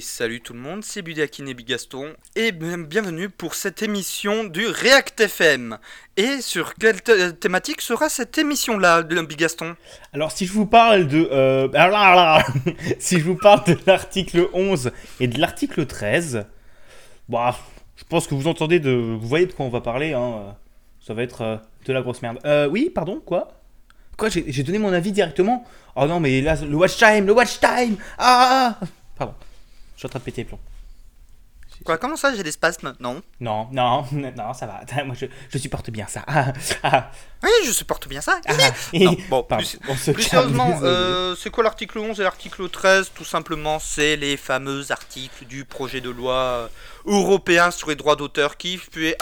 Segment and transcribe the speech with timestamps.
[0.00, 5.20] Salut tout le monde, c'est Budakin et Bigaston, et bienvenue pour cette émission du React
[5.20, 5.78] FM.
[6.16, 7.02] Et sur quelle
[7.38, 9.76] thématique sera cette émission-là, Bigaston?
[10.12, 11.28] Alors si je vous parle de...
[11.30, 11.68] Euh,
[12.98, 16.46] si je vous parle de l'article 11 et de l'article 13,
[17.28, 17.56] bah,
[17.96, 18.90] je pense que vous entendez de...
[18.92, 20.56] Vous voyez de quoi on va parler, hein.
[21.00, 21.56] Ça va être euh,
[21.86, 22.38] de la grosse merde.
[22.44, 23.60] Euh, oui, pardon, quoi?
[24.16, 25.64] Quoi, j'ai donné mon avis directement?
[25.96, 28.78] Oh non, mais là, le watch time, le watch time Ah
[29.16, 29.34] Pardon.
[30.02, 30.58] Je suis en train de péter les plombs.
[31.84, 32.92] Quoi, comment ça, j'ai des spasmes?
[32.98, 33.22] Non.
[33.38, 34.80] Non, non, non, ça va.
[35.04, 36.24] Moi, je, supporte bien ça.
[36.26, 37.10] Ah, ah.
[37.44, 38.40] Oui, je supporte bien ça.
[38.48, 38.52] Ah,
[39.30, 44.36] bon, plus, sérieusement, euh, c'est quoi l'article 11 et l'article 13 Tout simplement, c'est les
[44.36, 46.68] fameux articles du projet de loi
[47.04, 49.16] européen sur les droits d'auteur qui fait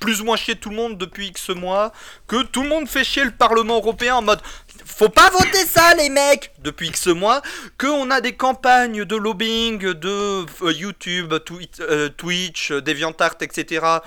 [0.00, 1.92] plus ou moins chier tout le monde depuis X mois,
[2.26, 4.40] que tout le monde fait chier le Parlement européen en mode
[4.84, 6.52] faut pas voter ça les mecs.
[6.60, 7.42] Depuis X mois,
[7.78, 11.34] qu'on a des campagnes de lobbying de euh, YouTube,
[11.80, 14.00] euh, Twitch, DeviantArt, etc.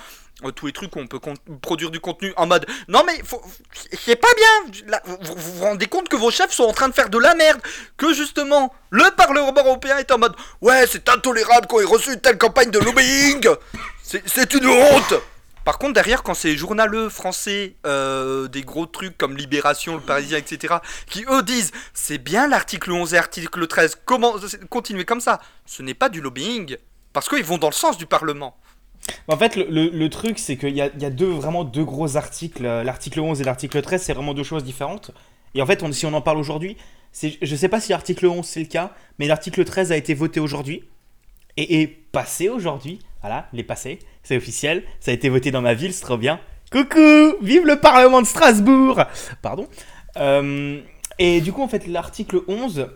[0.43, 1.19] Euh, tous les trucs où on peut
[1.61, 3.21] produire du contenu en mode non mais
[3.93, 5.01] c'est pas bien.
[5.05, 7.61] Vous, vous, rendez compte que vos chefs sont en train de faire de la merde.
[7.95, 12.21] Que justement le Parlement européen est en mode ouais c'est intolérable qu'on ait reçu une
[12.21, 13.47] telle campagne de lobbying.
[14.03, 15.13] C'est une honte
[15.63, 20.37] par contre, derrière, quand c'est journaleux français, euh, des gros trucs comme Libération, Le Parisien,
[20.37, 20.75] etc.,
[21.07, 24.33] qui eux disent c'est bien l'article 11 et l'article 13, comment
[24.69, 26.77] continuer comme ça Ce n'est pas du lobbying,
[27.13, 28.57] parce qu'ils vont dans le sens du Parlement.
[29.27, 32.63] En fait, le, truc, c'est qu'il y a, deux, vraiment deux gros articles.
[32.63, 35.11] L'article 11 et l'article 13, c'est vraiment deux choses différentes.
[35.55, 36.77] Et en fait, si on en parle aujourd'hui,
[37.13, 40.13] je ne sais pas si l'article 11 c'est le cas, mais l'article 13 a été
[40.13, 40.83] voté aujourd'hui
[41.57, 42.99] et est passé aujourd'hui.
[43.21, 46.17] Voilà, il est passé c'est officiel, ça a été voté dans ma ville, c'est trop
[46.17, 46.39] bien.
[46.71, 49.01] Coucou Vive le Parlement de Strasbourg
[49.41, 49.67] Pardon.
[50.17, 50.79] Euh,
[51.19, 52.87] et du coup, en fait, l'article 11,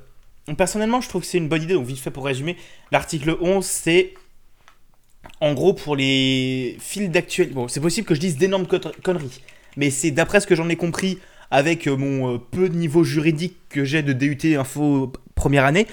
[0.57, 1.73] personnellement, je trouve que c'est une bonne idée.
[1.73, 2.57] Donc, vite fait pour résumer,
[2.91, 4.13] l'article 11, c'est
[5.41, 7.53] en gros pour les fils d'actualité.
[7.53, 8.67] Bon, c'est possible que je dise d'énormes
[9.03, 9.41] conneries,
[9.75, 11.19] mais c'est d'après ce que j'en ai compris
[11.51, 15.87] avec euh, mon euh, peu de niveau juridique que j'ai de DUT Info première année.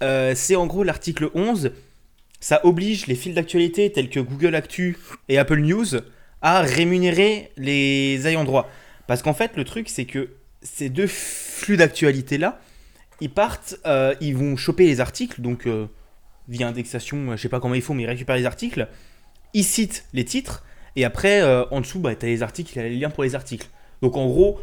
[0.00, 1.72] c'est en gros l'article 11
[2.46, 4.96] ça oblige les fils d'actualité tels que Google Actu
[5.28, 5.96] et Apple News
[6.42, 8.70] à rémunérer les ayants droit.
[9.08, 10.30] Parce qu'en fait, le truc, c'est que
[10.62, 12.60] ces deux flux d'actualité-là,
[13.20, 15.88] ils partent, euh, ils vont choper les articles, donc euh,
[16.46, 18.86] via indexation, je sais pas comment ils font, mais ils récupèrent les articles,
[19.52, 20.62] ils citent les titres,
[20.94, 23.24] et après, euh, en dessous, bah, tu as les articles, il y les liens pour
[23.24, 23.66] les articles.
[24.02, 24.60] Donc en gros,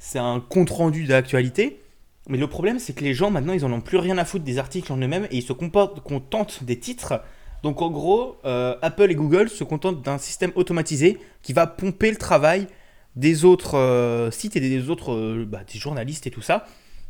[0.00, 1.80] c'est un compte-rendu d'actualité,
[2.28, 4.44] mais le problème, c'est que les gens, maintenant, ils en ont plus rien à foutre
[4.44, 7.22] des articles en eux-mêmes et ils se contentent des titres.
[7.62, 12.10] Donc, en gros, euh, Apple et Google se contentent d'un système automatisé qui va pomper
[12.10, 12.66] le travail
[13.16, 16.66] des autres euh, sites et des autres euh, bah, journalistes et tout ça.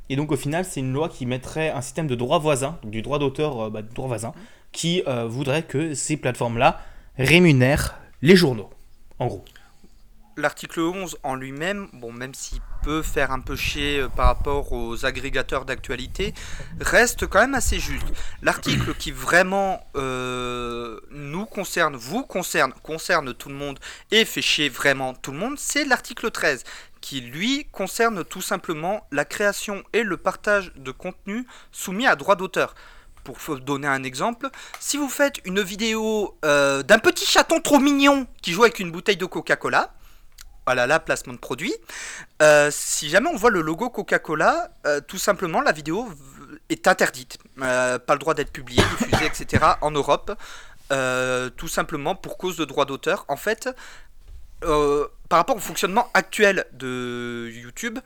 [0.09, 3.03] Et donc, au final, c'est une loi qui mettrait un système de droit voisin, du
[3.03, 4.33] droit d'auteur, bah, droit voisin,
[4.73, 6.81] qui voudrait que ces plateformes-là
[7.17, 8.71] rémunèrent les journaux,
[9.19, 9.45] en gros
[10.41, 14.73] l'article 11 en lui-même, bon, même s'il peut faire un peu chier euh, par rapport
[14.73, 16.35] aux agrégateurs d'actualité,
[16.81, 18.07] reste quand même assez juste.
[18.43, 23.79] L'article qui vraiment euh, nous concerne, vous concerne, concerne tout le monde
[24.11, 26.65] et fait chier vraiment tout le monde, c'est l'article 13
[27.01, 32.37] qui lui concerne tout simplement la création et le partage de contenu soumis à droit
[32.37, 32.75] d'auteur
[33.25, 34.49] pour donner un exemple,
[34.79, 38.91] si vous faites une vidéo euh, d'un petit chaton trop mignon qui joue avec une
[38.91, 39.93] bouteille de Coca-Cola,
[40.67, 41.75] voilà la placement de produit.
[42.43, 46.09] Euh, si jamais on voit le logo Coca-Cola, euh, tout simplement la vidéo
[46.69, 47.39] est interdite.
[47.61, 49.65] Euh, pas le droit d'être publiée, diffusée, etc.
[49.81, 50.33] en Europe.
[51.57, 53.25] tout simplement pour cause de droit d'auteur.
[53.29, 53.69] En fait,
[54.61, 57.99] par rapport au fonctionnement actuel de YouTube,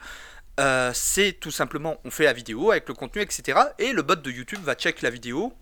[0.93, 3.59] c'est tout simplement on fait la vidéo avec le contenu, etc.
[3.79, 5.53] Et le bot de YouTube va check la vidéo.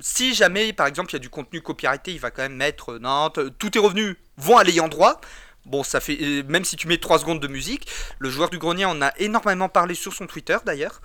[0.00, 2.98] Si jamais, par exemple, il y a du contenu copyrighté, il va quand même mettre
[2.98, 5.20] non, tous tes revenus vont à l'ayant droit.
[5.66, 6.18] Bon, ça fait.
[6.20, 9.12] Euh, même si tu mets 3 secondes de musique, le joueur du grenier en a
[9.18, 11.00] énormément parlé sur son Twitter d'ailleurs.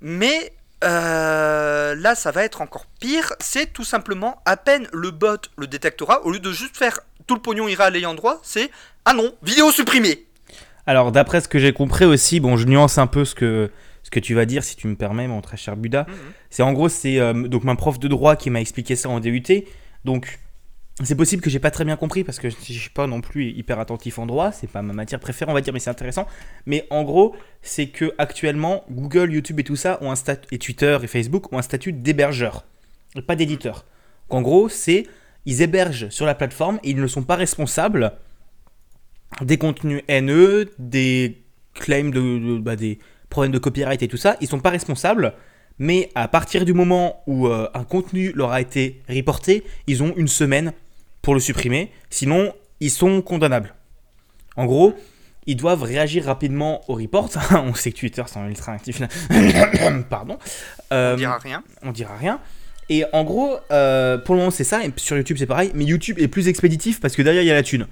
[0.00, 0.52] Mais
[0.84, 3.32] euh, là, ça va être encore pire.
[3.40, 7.34] C'est tout simplement à peine le bot le détectera, au lieu de juste faire tout
[7.34, 8.70] le pognon ira à l'ayant droit, c'est
[9.04, 10.26] ah non, vidéo supprimée.
[10.86, 13.70] Alors, d'après ce que j'ai compris aussi, bon, je nuance un peu ce que,
[14.04, 16.06] ce que tu vas dire, si tu me permets, mon très cher Buda.
[16.08, 16.14] Mhm.
[16.50, 19.18] C'est en gros, c'est euh, donc ma prof de droit qui m'a expliqué ça en
[19.18, 19.64] DUT.
[20.04, 20.38] Donc,
[21.04, 23.50] c'est possible que j'ai pas très bien compris parce que je suis pas non plus
[23.50, 26.26] hyper attentif en droit, c'est pas ma matière préférée, on va dire, mais c'est intéressant.
[26.64, 30.58] Mais en gros, c'est que actuellement, Google, YouTube et tout ça ont un statut, et
[30.58, 32.64] Twitter et Facebook ont un statut d'hébergeur,
[33.26, 33.84] pas d'éditeur.
[34.30, 35.06] En gros, c'est
[35.44, 38.12] ils hébergent sur la plateforme et ils ne sont pas responsables
[39.42, 41.42] des contenus haineux, des
[41.74, 42.98] claims de, bah, des
[43.28, 44.36] problèmes de copyright et tout ça.
[44.40, 45.34] Ils sont pas responsables
[45.78, 50.14] Mais à partir du moment où euh, un contenu leur a été reporté, ils ont
[50.16, 50.72] une semaine
[51.26, 51.90] pour le supprimer.
[52.08, 53.74] Sinon, ils sont condamnables.
[54.54, 54.94] En gros,
[55.48, 57.30] ils doivent réagir rapidement au report.
[57.50, 59.02] on sait que Twitter sont ultra actifs.
[60.08, 60.38] Pardon.
[60.92, 61.64] Euh, on dira rien.
[61.82, 62.38] On dira rien.
[62.90, 64.84] Et en gros, euh, pour le moment, c'est ça.
[64.84, 65.72] Et sur YouTube, c'est pareil.
[65.74, 67.88] Mais YouTube est plus expéditif parce que derrière, il y a la thune.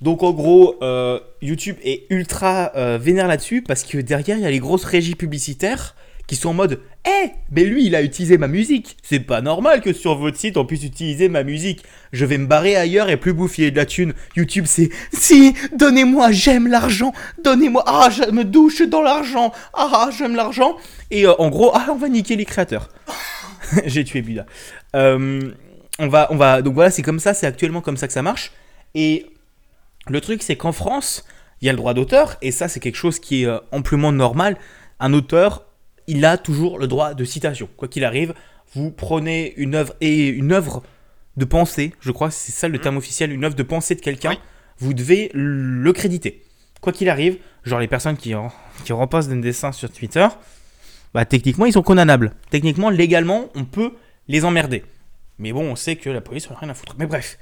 [0.00, 4.46] Donc en gros, euh, YouTube est ultra euh, vénère là-dessus parce que derrière, il y
[4.46, 5.96] a les grosses régies publicitaires
[6.26, 8.96] qui sont en mode Eh, mais lui, il a utilisé ma musique.
[9.02, 11.82] C'est pas normal que sur votre site, on puisse utiliser ma musique.
[12.12, 14.14] Je vais me barrer ailleurs et plus bouffer de la thune.
[14.36, 17.12] YouTube, c'est Si, donnez-moi, j'aime l'argent.
[17.42, 19.52] Donnez-moi, ah, je me douche dans l'argent.
[19.74, 20.76] Ah, j'aime l'argent.
[21.10, 22.88] Et en gros, ah, on va niquer les créateurs.
[23.86, 24.46] J'ai tué Buda.
[24.96, 25.52] Euh,
[25.98, 28.22] on va, on va, donc voilà, c'est comme ça, c'est actuellement comme ça que ça
[28.22, 28.52] marche.
[28.94, 29.26] Et
[30.08, 31.24] le truc, c'est qu'en France,
[31.60, 34.12] il y a le droit d'auteur, et ça, c'est quelque chose qui est euh, amplement
[34.12, 34.56] normal.
[35.00, 35.66] Un auteur,
[36.06, 37.68] il a toujours le droit de citation.
[37.76, 38.34] Quoi qu'il arrive,
[38.74, 40.82] vous prenez une œuvre et une œuvre
[41.36, 44.36] de pensée, je crois, c'est ça le terme officiel, une œuvre de pensée de quelqu'un,
[44.78, 46.42] vous devez le créditer.
[46.80, 48.34] Quoi qu'il arrive, genre les personnes qui,
[48.84, 50.26] qui repostent des dessins sur Twitter,
[51.14, 52.32] bah, techniquement, ils sont condamnables.
[52.50, 53.92] Techniquement, légalement, on peut
[54.28, 54.84] les emmerder.
[55.38, 56.94] Mais bon, on sait que la police n'a rien à foutre.
[56.98, 57.38] Mais bref.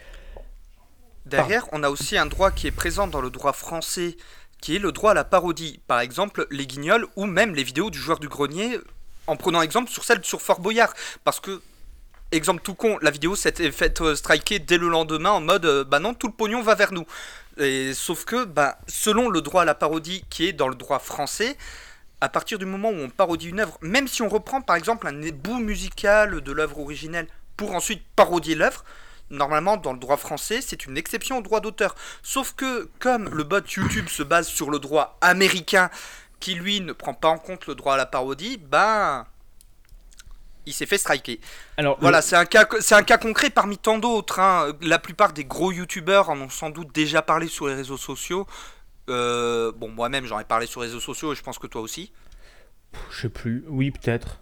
[1.26, 4.16] Derrière, on a aussi un droit qui est présent dans le droit français,
[4.60, 5.80] qui est le droit à la parodie.
[5.86, 8.78] Par exemple, les guignols ou même les vidéos du joueur du grenier,
[9.26, 10.92] en prenant exemple sur celle sur Fort Boyard.
[11.24, 11.62] Parce que,
[12.32, 15.84] exemple tout con, la vidéo s'était faite euh, striker dès le lendemain en mode euh,
[15.84, 17.06] bah non, tout le pognon va vers nous.
[17.58, 20.98] Et, sauf que, bah, selon le droit à la parodie qui est dans le droit
[20.98, 21.56] français,
[22.20, 25.06] à partir du moment où on parodie une œuvre, même si on reprend par exemple
[25.06, 27.26] un bout musical de l'œuvre originelle
[27.56, 28.84] pour ensuite parodier l'œuvre,
[29.30, 31.94] normalement dans le droit français c'est une exception au droit d'auteur.
[32.22, 35.90] Sauf que comme le bot YouTube se base sur le droit américain
[36.40, 39.26] qui lui ne prend pas en compte le droit à la parodie, ben
[40.66, 41.40] il s'est fait striker.
[41.76, 44.38] Alors voilà, c'est un cas, c'est un cas concret parmi tant d'autres.
[44.38, 44.72] Hein.
[44.82, 48.46] La plupart des gros youtubeurs en ont sans doute déjà parlé sur les réseaux sociaux.
[49.08, 51.80] Euh, bon, moi-même, j'en ai parlé sur les réseaux sociaux et je pense que toi
[51.80, 52.12] aussi.
[53.10, 53.64] Je sais plus.
[53.68, 54.40] Oui, peut-être.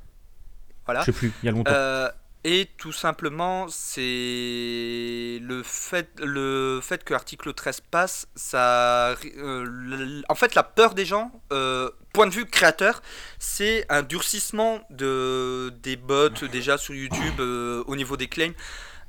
[0.85, 1.01] Voilà.
[1.01, 1.33] Je sais plus.
[1.43, 1.73] Il y a longtemps.
[1.73, 2.09] Euh,
[2.45, 10.35] et tout simplement, c'est le fait, le fait que l'article 13 passe, ça, euh, en
[10.35, 11.31] fait, la peur des gens,
[12.13, 13.03] point de vue créateur,
[13.39, 18.55] c'est un durcissement de, des bots déjà sur YouTube au niveau des claims,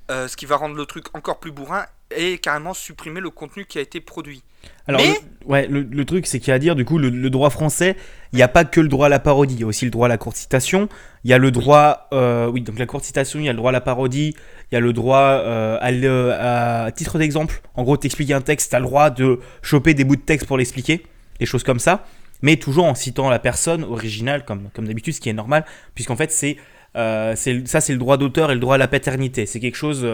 [0.09, 1.85] ce qui va rendre le truc encore plus bourrin
[2.15, 4.43] et carrément supprimer le contenu qui a été produit.
[4.87, 7.51] Alors, le, ouais, le, truc, c'est qu'il y a à dire, du coup, le, droit
[7.51, 7.95] français,
[8.33, 9.91] il n'y a pas que le droit à la parodie, il y a aussi le
[9.91, 10.89] droit à la courte citation,
[11.23, 13.57] il y a le droit, euh, oui, donc la courte citation, il y a le
[13.57, 14.35] droit à la parodie,
[14.71, 18.71] il y a le droit euh, à, à, titre d'exemple, en gros, t'expliquer un texte,
[18.71, 21.05] t'as le droit de choper des bouts de texte pour l'expliquer,
[21.39, 22.05] des choses comme ça,
[22.41, 26.15] mais toujours en citant la personne originale, comme, comme d'habitude, ce qui est normal, puisqu'en
[26.15, 26.57] fait, c'est,
[26.99, 30.07] euh, ça, c'est le droit d'auteur et le droit à la paternité, c'est quelque chose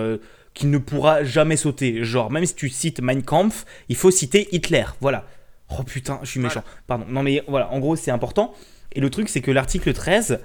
[0.54, 2.04] qui ne pourra jamais sauter.
[2.04, 4.86] Genre, même si tu cites Mein Kampf, il faut citer Hitler.
[5.02, 5.26] Voilà.
[5.70, 6.64] Oh putain, je suis méchant.
[6.88, 7.06] Pardon.
[7.10, 8.54] Non, mais voilà, en gros, c'est important.
[8.94, 10.40] Et le truc, c'est que l'article 13,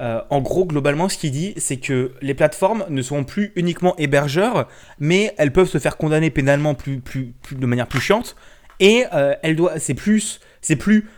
[0.00, 3.96] euh, en gros, globalement, ce qu'il dit, c'est que les plateformes ne seront plus uniquement
[3.96, 4.68] hébergeurs,
[4.98, 8.36] mais elles peuvent se faire condamner pénalement plus, plus, de manière plus chiante.
[8.80, 11.08] Et euh, elles doivent, c'est plus, c'est plus,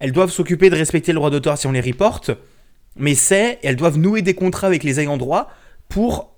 [0.00, 2.32] elles doivent s'occuper de respecter le droit d'auteur si on les reporte,
[2.96, 5.50] mais c'est, elles doivent nouer des contrats avec les ayants droit
[5.88, 6.32] pour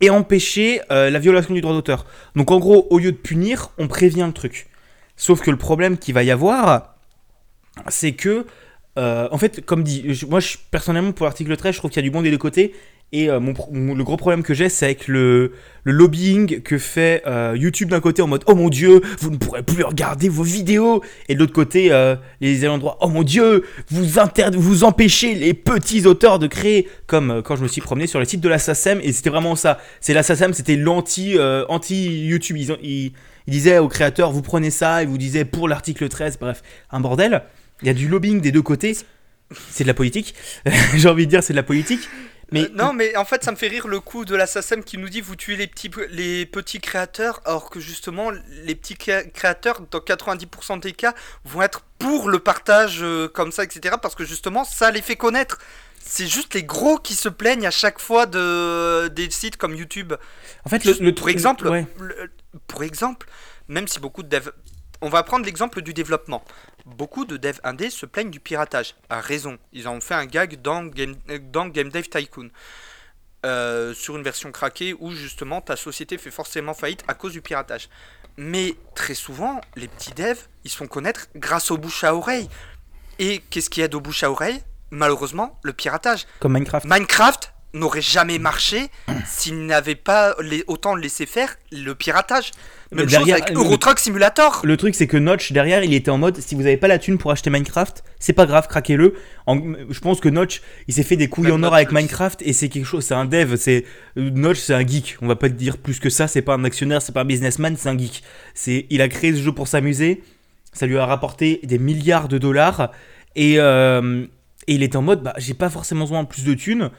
[0.00, 2.06] et empêcher euh, la violation du droit d'auteur.
[2.36, 4.68] Donc en gros, au lieu de punir, on prévient le truc.
[5.16, 6.94] Sauf que le problème qu'il va y avoir,
[7.88, 8.46] c'est que,
[8.98, 10.40] euh, en fait, comme dit, moi
[10.70, 12.74] personnellement pour l'article 13, je trouve qu'il y a du bon des deux côtés.
[13.10, 13.54] Et euh, mon,
[13.94, 15.52] le gros problème que j'ai, c'est avec le,
[15.84, 19.62] lobbying que fait euh, YouTube d'un côté en mode Oh mon dieu, vous ne pourrez
[19.62, 21.02] plus regarder vos vidéos.
[21.30, 25.34] Et de l'autre côté, euh, les ayants droit Oh mon dieu, vous, inter vous empêchez
[25.34, 26.86] les petits auteurs de créer.
[27.06, 29.56] Comme quand je me suis promené sur le site de la SACEM, et c'était vraiment
[29.56, 29.78] ça.
[30.02, 31.38] C'est la SACEM, c'était l'anti
[31.68, 32.28] anti.
[32.28, 33.12] Ils, ils, ils,
[33.46, 37.42] disaient aux créateurs Vous prenez ça, et vous disaient pour l'article 13, bref, un bordel.
[37.80, 38.94] Il y a du lobbying des deux côtés.
[39.70, 40.34] C'est de la politique.
[40.94, 42.06] j'ai envie de dire, c'est de la politique.
[42.50, 44.98] Mais euh, non, mais en fait, ça me fait rire le coup de l'assassin qui
[44.98, 49.80] nous dit vous tuez les petits, les petits créateurs, alors que justement, les petits créateurs,
[49.90, 51.14] dans 90% des cas,
[51.44, 53.96] vont être pour le partage euh, comme ça, etc.
[54.00, 55.58] Parce que justement, ça les fait connaître.
[56.00, 60.14] C'est juste les gros qui se plaignent à chaque fois de des sites comme YouTube.
[60.64, 61.70] En fait, le, pour exemple,
[62.66, 63.26] pour exemple,
[63.68, 64.52] même si beaucoup de devs
[65.00, 66.44] on va prendre l'exemple du développement.
[66.86, 68.94] Beaucoup de devs indés se plaignent du piratage.
[69.08, 69.58] À raison.
[69.72, 71.14] Ils ont fait un gag dans Game,
[71.50, 72.50] dans Game Dev Tycoon.
[73.46, 77.40] Euh, sur une version craquée où justement ta société fait forcément faillite à cause du
[77.40, 77.88] piratage.
[78.36, 82.48] Mais très souvent, les petits devs, ils se font connaître grâce aux bouche à oreille.
[83.20, 84.60] Et qu'est-ce qu'il y a de bouche à oreille?
[84.90, 86.26] Malheureusement le piratage.
[86.40, 86.86] Comme Minecraft.
[86.86, 88.88] Minecraft n'aurait jamais marché
[89.26, 92.50] s'il n'avait pas les, autant laissé faire le piratage.
[92.90, 94.62] Même chose avec Euro Truck Simulator.
[94.64, 96.98] Le truc, c'est que Notch, derrière, il était en mode si vous avez pas la
[96.98, 99.14] thune pour acheter Minecraft, c'est pas grave, craquez-le.
[99.46, 101.92] Je pense que Notch, il s'est fait des couilles Même en or avec.
[101.92, 103.56] Minecraft et c'est quelque chose, c'est un dev.
[103.56, 103.84] c'est
[104.16, 105.18] Notch, c'est un geek.
[105.20, 107.26] On va pas te dire plus que ça, c'est pas un actionnaire, c'est pas un
[107.26, 108.22] businessman, c'est un geek.
[108.54, 110.22] C'est, Il a créé ce jeu pour s'amuser,
[110.72, 112.90] ça lui a rapporté des milliards de dollars
[113.36, 114.24] et, euh,
[114.66, 116.90] et il est en mode bah, j'ai pas forcément besoin de plus de thunes,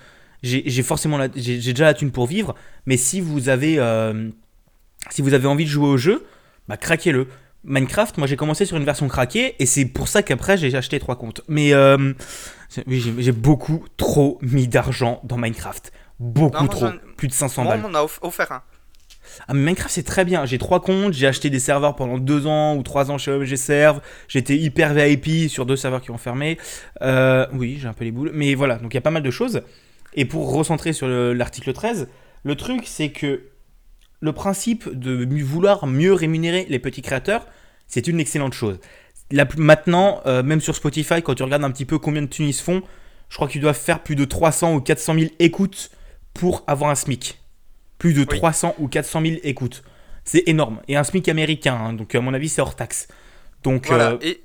[0.43, 2.55] j'ai forcément j'ai déjà la thune pour vivre,
[2.85, 3.75] mais si vous avez.
[3.79, 4.29] euh,
[5.09, 6.25] si vous avez envie de jouer au jeu,
[6.67, 7.27] bah craquez-le.
[7.65, 10.97] Minecraft, moi j'ai commencé sur une version craquée et c'est pour ça qu'après j'ai acheté
[10.99, 11.41] trois comptes.
[11.49, 12.13] Mais euh,
[12.87, 15.91] oui, j'ai beaucoup trop mis d'argent dans Minecraft.
[16.19, 16.87] Beaucoup Non, trop.
[17.17, 17.85] Plus de 500 Moi, balles.
[17.85, 18.61] on m'en a off- offert un.
[19.47, 20.45] Ah, mais Minecraft c'est très bien.
[20.45, 23.55] J'ai trois comptes, j'ai acheté des serveurs pendant deux ans ou trois ans chez OMG
[23.57, 23.99] Serve.
[24.29, 26.57] J'étais hyper VIP sur deux serveurs qui ont fermé.
[27.01, 28.31] Euh, oui, j'ai un peu les boules.
[28.33, 29.61] Mais voilà, donc il y a pas mal de choses.
[30.19, 32.09] Et pour recentrer sur le- l'article 13,
[32.43, 33.43] le truc c'est que
[34.19, 37.47] le principe de vouloir mieux rémunérer les petits créateurs,
[37.87, 38.79] c'est une excellente chose.
[39.57, 42.61] Maintenant, euh, même sur Spotify, quand tu regardes un petit peu combien de ils se
[42.63, 42.81] font,
[43.29, 45.91] je crois qu'ils doivent faire plus de 300 ou 400 000 écoutes
[46.33, 47.39] pour avoir un SMIC.
[47.97, 49.83] Plus de 300 ou 400 000 écoutes.
[50.25, 50.81] C'est énorme.
[50.89, 53.07] Et un SMIC américain, hein, donc à mon avis, c'est hors taxe.
[53.63, 54.11] Donc, Voilà.
[54.11, 54.41] euh, Et,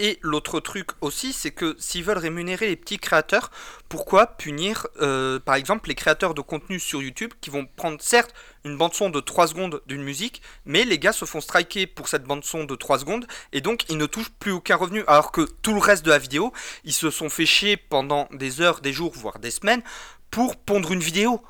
[0.00, 3.50] et l'autre truc aussi, c'est que s'ils veulent rémunérer les petits créateurs,
[3.90, 8.34] pourquoi punir, euh, par exemple, les créateurs de contenu sur YouTube qui vont prendre certes
[8.64, 12.24] une bande-son de 3 secondes d'une musique, mais les gars se font striker pour cette
[12.24, 15.74] bande-son de 3 secondes, et donc ils ne touchent plus aucun revenu, alors que tout
[15.74, 16.52] le reste de la vidéo,
[16.84, 19.82] ils se sont fait chier pendant des heures, des jours, voire des semaines,
[20.30, 21.42] pour pondre une vidéo.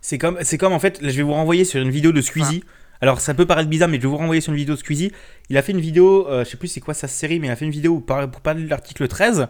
[0.00, 2.20] C'est comme, c'est comme en fait, là, je vais vous renvoyer sur une vidéo de
[2.20, 2.62] Squeezie.
[3.00, 5.12] Alors ça peut paraître bizarre, mais je vais vous renvoyer sur une vidéo de Squeezie.
[5.50, 7.50] Il a fait une vidéo, euh, je sais plus c'est quoi sa série, mais il
[7.50, 9.48] a fait une vidéo pour, pour parler de l'article 13,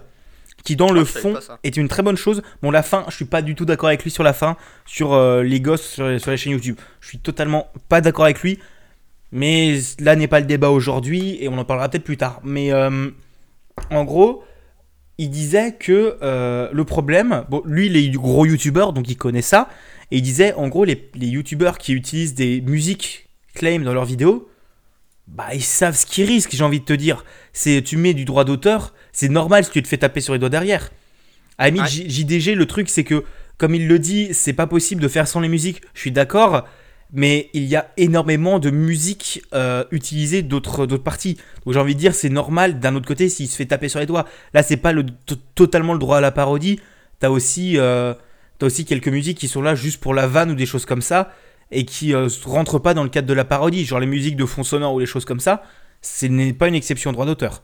[0.65, 2.43] qui dans le Ah, savais fond est une très bonne chose.
[2.63, 5.13] Bon, la fin, je suis pas du tout d'accord avec lui sur la fin, sur
[5.13, 6.77] euh, les gosses sur, les- sur les chaînes YouTube.
[7.01, 8.59] Je suis totalement pas d'accord avec lui,
[9.33, 12.41] mais là n'est pas le débat aujourd'hui et on en parlera peut-être plus tard.
[12.43, 13.11] Mais euh,
[13.91, 14.43] en gros,
[15.19, 19.43] il disait que euh, le problème, bon, lui il est gros youtubeur donc il connaît
[19.43, 19.69] ça,
[20.11, 23.26] et il disait en gros les, les youtubeurs qui utilisent des musiques
[23.57, 24.49] claim dans leurs vidéos,
[25.27, 27.25] bah ils savent ce qu'ils risquent, j'ai envie de te dire.
[27.53, 30.39] C'est tu mets du droit d'auteur, c'est normal si tu te fais taper sur les
[30.39, 30.91] doigts derrière.
[31.87, 33.25] J- JDG, le truc c'est que
[33.59, 35.81] comme il le dit, c'est pas possible de faire sans les musiques.
[35.95, 36.65] Je suis d'accord,
[37.13, 41.39] mais il y a énormément de musique euh, utilisée d'autres d'autres parties.
[41.65, 43.99] Donc j'ai envie de dire, c'est normal d'un autre côté s'il se fait taper sur
[44.01, 44.27] les doigts.
[44.55, 46.79] Là, c'est pas le, to- totalement le droit à la parodie.
[47.19, 48.13] T'as aussi, euh,
[48.59, 51.01] t'as aussi quelques musiques qui sont là juste pour la vanne ou des choses comme
[51.03, 51.33] ça
[51.71, 53.85] et qui euh, rentrent pas dans le cadre de la parodie.
[53.85, 55.63] Genre les musiques de fond sonore ou les choses comme ça,
[56.03, 57.63] ce n'est pas une exception au droit d'auteur.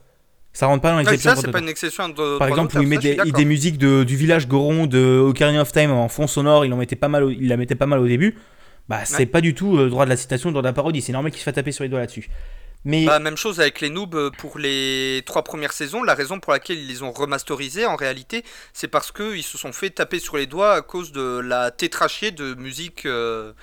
[0.55, 2.37] Ça rentre pas dans Ouais, l'exception ça, au droit c'est pas une exception de.
[2.37, 5.71] Par exemple, où il met ça, des, musiques de- du village Goron de Ocarina of
[5.71, 7.99] Time en fond sonore, il en mettait pas mal, au- il la mettait pas mal
[7.99, 8.35] au début.
[8.89, 9.25] Bah, c'est Ouais.
[9.25, 11.01] pas du tout euh, droit de la citation, droit de la parodie.
[11.01, 12.29] C'est normal qu'il se fasse taper sur les doigts là-dessus.
[12.85, 16.03] Mais Bah, même chose avec les noobs euh, pour les trois premières saisons.
[16.03, 18.43] La raison pour laquelle ils les ont remasterisés, en réalité,
[18.73, 22.31] c'est parce qu'ils se sont fait taper sur les doigts à cause de la tétrachée
[22.31, 23.53] de musique euh,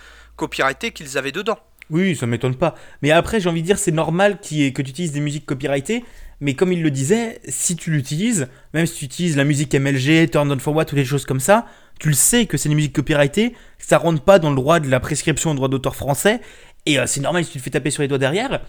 [0.41, 1.59] copyrightée qu'ils avaient dedans.
[1.91, 2.75] oui, ça m'étonne pas.
[3.03, 6.03] Mais après, j'ai envie de dire, c'est normal que tu utilises des musiques copyrightées.
[6.41, 10.31] Mais comme il le disait, si tu l'utilises, même si tu utilises la musique MLG,
[10.31, 11.67] Turn On For What, ou des choses comme ça,
[11.99, 14.89] tu le sais que c'est des musiques copyrightées, ça rentre pas dans le droit de
[14.89, 16.41] la prescription au droit d'auteur français,
[16.87, 18.63] et euh, c'est normal si tu te fais taper sur les doigts derrière.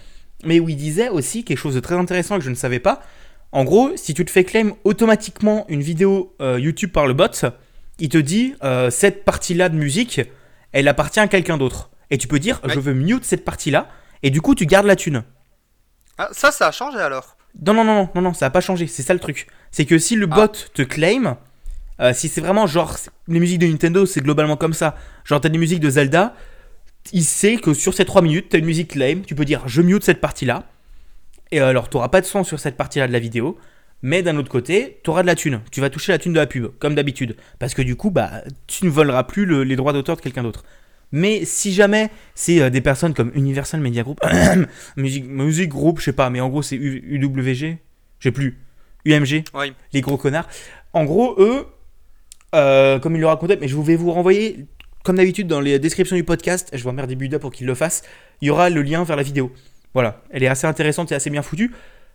[0.43, 3.01] Mais où il disait aussi quelque chose de très intéressant que je ne savais pas.
[3.53, 7.45] En gros, si tu te fais claim automatiquement une vidéo euh, YouTube par le bot,
[7.99, 10.21] il te dit euh, cette partie-là de musique,
[10.73, 11.89] elle appartient à quelqu'un d'autre.
[12.09, 12.73] Et tu peux dire Ouais.
[12.73, 13.87] je veux mute cette partie-là,
[14.23, 15.23] et du coup tu gardes la thune.
[16.17, 17.37] Ah, ça, ça a changé alors?
[17.65, 18.87] Non, non, non, non, non, non, ça n'a pas changé.
[18.87, 19.47] C'est ça le truc.
[19.71, 20.35] C'est que si le Ah.
[20.35, 21.37] bot te claim,
[21.99, 22.95] euh, si c'est vraiment genre
[23.27, 24.95] les musiques de Nintendo, c'est globalement comme ça.
[25.25, 26.33] Genre t'as des musiques de Zelda,
[27.13, 29.81] il sait que sur ces 3 minutes, t'as une musique claim, tu peux dire je
[29.81, 30.63] mute cette partie-là.
[31.51, 33.57] Et alors t'auras pas de son sur cette partie-là de la vidéo.
[34.03, 35.61] Mais d'un autre côté, t'auras de la thune.
[35.71, 37.35] Tu vas toucher la thune de la pub, comme d'habitude.
[37.59, 40.41] Parce que du coup, bah, tu ne voleras plus le- les droits d'auteur de quelqu'un
[40.43, 40.63] d'autre.
[41.11, 44.19] Mais si jamais c'est euh, des personnes comme Universal Media Group,
[44.97, 47.77] Music, Music Group, je sais pas, mais en gros c'est UWG,
[48.19, 48.57] j'ai plus,
[49.05, 49.73] UMG, Oui.
[49.93, 50.47] les gros connards.
[50.93, 51.65] En gros, eux,
[52.55, 54.65] euh, comme ils le racontaient, mais je vais vous renvoyer,
[55.03, 58.03] comme d'habitude, dans les descriptions du podcast, je vais emmerder Buda pour qu'il le fasse,
[58.41, 59.51] il y aura le lien vers la vidéo.
[59.93, 61.71] Voilà, elle est assez intéressante et assez bien foutue.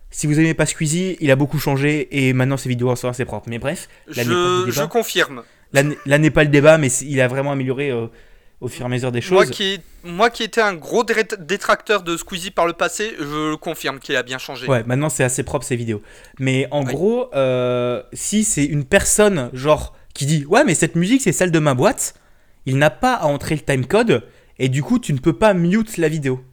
[0.09, 3.25] Si vous aimez pas Squeezie, il a beaucoup changé et maintenant ses vidéos sont assez
[3.25, 3.49] propres.
[3.49, 5.43] Mais bref, là pas Je, confirme.
[5.73, 7.91] Là, n'est pas le débat, mais il a vraiment amélioré.
[7.91, 8.07] euh,
[8.59, 9.51] au fur et à mesure des Moi choses.
[9.51, 13.55] qui, moi qui étais un gros dé- détracteur de Squeezie par le passé, je le
[13.57, 14.65] confirme qu'il a bien changé.
[14.67, 16.01] Ouais, maintenant c'est assez propre ces vidéos.
[16.39, 16.91] Mais en Oui.
[16.91, 21.51] gros, euh, si c'est une personne, genre, qui dit Ouais, mais cette musique c'est celle
[21.51, 22.15] de ma boîte,
[22.65, 24.23] il n'a pas à entrer le timecode
[24.57, 26.43] et du coup tu ne peux pas mute la vidéo.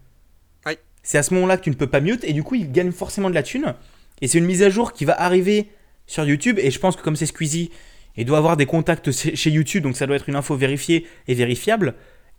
[1.04, 2.90] C'est à ce moment-là que tu ne peux pas mute et du coup il gagne
[2.90, 3.74] forcément de la thune.
[4.20, 5.68] Et c'est une mise à jour qui va arriver
[6.06, 7.70] sur YouTube et je pense que comme c'est Squeezie,
[8.16, 11.34] il doit avoir des contacts chez YouTube donc ça doit être une info vérifiée et
[11.34, 11.94] vérifiable.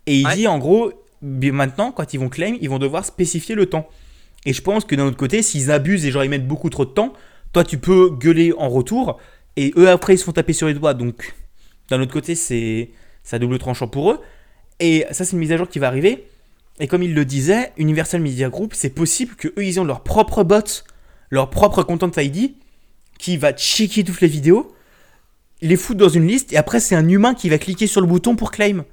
[0.06, 0.34] Et il Ouais.
[0.34, 0.92] dit en gros,
[1.22, 3.88] maintenant quand ils vont claim, ils vont devoir spécifier le temps.
[4.44, 6.84] Et je pense que d'un autre côté, s'ils abusent et genre ils mettent beaucoup trop
[6.84, 7.12] de temps,
[7.52, 9.18] toi tu peux gueuler en retour
[9.56, 10.94] et eux après ils se font taper sur les doigts.
[10.94, 11.34] Donc
[11.88, 12.90] d'un autre côté, c'est
[13.22, 14.20] ça double tranchant pour eux.
[14.80, 16.26] Et ça c'est une mise à jour qui va arriver.
[16.78, 20.02] Et comme il le disait, Universal Media Group, c'est possible que eux ils ont leur
[20.02, 20.62] propre bot,
[21.30, 22.54] leur propre content ID
[23.18, 24.74] qui va checker toutes les vidéos,
[25.62, 28.06] les foutre dans une liste et après c'est un humain qui va cliquer sur le
[28.06, 28.84] bouton pour claim.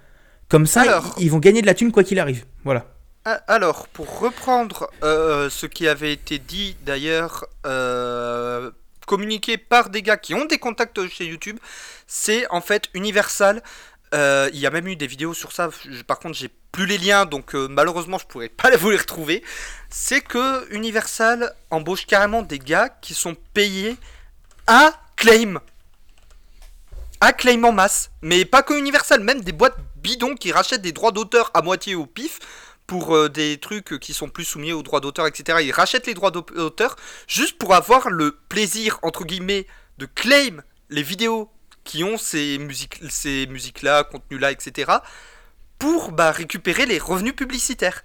[0.49, 1.15] Comme ça, Alors.
[1.19, 2.45] ils vont gagner de la thune quoi qu'il arrive.
[2.63, 2.85] Voilà.
[3.25, 8.69] Ah, Alors, pour reprendre euh, ce qui avait été dit d'ailleurs, euh,
[9.07, 11.57] communiqué par des gars qui ont des contacts chez YouTube,
[12.07, 13.61] c'est en fait Universal.
[14.13, 15.69] euh, il y a même eu des vidéos sur ça.
[15.89, 18.97] je- par contre, j'ai plus les liens, donc euh, malheureusement, je pourrais pas vous les
[18.97, 19.41] retrouver.
[19.89, 23.95] C'est que Universal embauche carrément des gars qui sont payés
[24.67, 25.61] à claim.
[27.21, 28.11] À claim en masse.
[28.21, 31.95] Mais pas que Universal, même des boîtes bidons qui rachètent des droits d'auteur à moitié
[31.95, 32.39] au pif
[32.87, 35.59] pour euh, des trucs qui sont plus soumis aux droits d'auteur, etc.
[35.61, 39.67] Ils rachètent les droits d'auteur juste pour avoir le plaisir, entre guillemets,
[39.99, 41.49] de claim les vidéos
[41.83, 44.91] qui ont ces musiques, ces musiques-là, contenus-là, etc.
[45.79, 48.03] pour bah, récupérer les revenus publicitaires.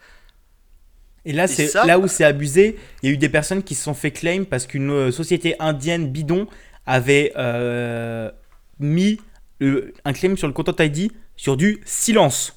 [1.25, 2.79] Et là, c'est ça- là où c'est abusé.
[3.03, 5.55] Il y a eu des personnes qui se sont fait claim parce qu'une euh, société
[5.59, 6.47] indienne bidon
[6.87, 8.31] avait euh,
[8.79, 9.21] mis
[9.63, 12.55] euh, un claim sur le Content ID sur du silence.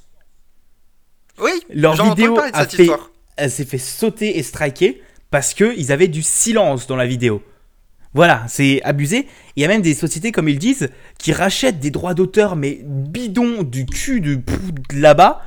[1.39, 2.89] Oui, Leur vidéo a fait,
[3.35, 5.01] elle s'est fait sauter et striker
[5.31, 7.41] parce que ils avaient du silence dans la vidéo.
[8.13, 9.27] Voilà, c'est abusé.
[9.55, 12.79] Il y a même des sociétés, comme ils disent, qui rachètent des droits d'auteur, mais
[12.83, 14.41] bidons du cul de, de
[14.99, 15.41] là-bas,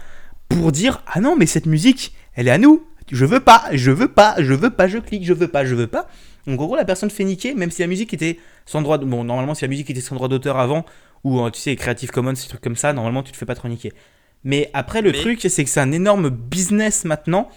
[0.49, 2.87] pour dire Ah non, mais cette musique, elle est à nous.
[3.13, 5.75] Je veux pas, je veux pas, je veux pas, je clique, je veux pas, je
[5.75, 6.09] veux pas.
[6.47, 8.97] Donc en gros, la personne fait niquer, même si la musique était sans droit.
[8.97, 10.87] de- Bon, normalement, si la musique était sans droit d'auteur avant,
[11.23, 13.55] ou euh, tu sais, Creative Commons, ces trucs comme ça, normalement, tu te fais pas
[13.55, 13.93] trop niquer.
[14.43, 17.49] Mais après, le Mais- truc, c'est que c'est un énorme business maintenant.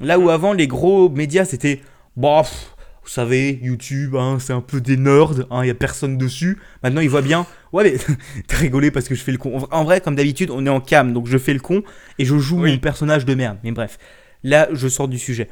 [0.00, 1.80] Là où avant, les gros médias, c'était.
[2.16, 2.73] Bah, pff,
[3.04, 6.58] vous savez, YouTube, hein, c'est un peu des nerds, il y a personne dessus.
[6.82, 7.46] Maintenant, ils voient bien.
[7.72, 8.14] Ouais, mais
[8.48, 9.66] t'as rigolé parce que je fais le con.
[9.70, 11.82] En vrai, comme d'habitude, on est en cam, donc je fais le con
[12.18, 12.72] et je joue Oui.
[12.72, 13.58] mon personnage de merde.
[13.62, 13.98] Mais bref,
[14.42, 15.48] là, je sors du sujet.